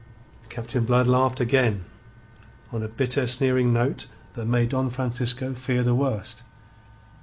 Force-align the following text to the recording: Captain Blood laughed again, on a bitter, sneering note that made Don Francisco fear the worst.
Captain 0.49 0.83
Blood 0.83 1.05
laughed 1.05 1.39
again, 1.39 1.85
on 2.71 2.81
a 2.81 2.87
bitter, 2.87 3.27
sneering 3.27 3.71
note 3.71 4.07
that 4.33 4.45
made 4.47 4.69
Don 4.69 4.89
Francisco 4.89 5.53
fear 5.53 5.83
the 5.83 5.93
worst. 5.93 6.41